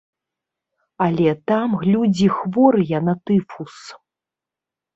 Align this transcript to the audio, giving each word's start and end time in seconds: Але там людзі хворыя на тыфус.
Але 1.07 1.29
там 1.51 1.69
людзі 1.91 2.27
хворыя 2.39 3.05
на 3.11 3.17
тыфус. 3.25 3.75